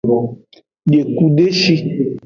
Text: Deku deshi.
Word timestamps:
Deku 0.91 1.25
deshi. 1.37 1.75